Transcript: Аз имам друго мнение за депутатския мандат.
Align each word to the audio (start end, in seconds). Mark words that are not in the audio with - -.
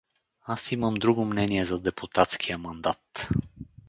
Аз 0.53 0.71
имам 0.71 0.93
друго 0.93 1.25
мнение 1.25 1.65
за 1.65 1.79
депутатския 1.79 2.57
мандат. 2.57 3.29